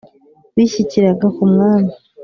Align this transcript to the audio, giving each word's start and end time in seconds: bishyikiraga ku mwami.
bishyikiraga 0.55 1.25
ku 1.35 1.43
mwami. 1.51 1.91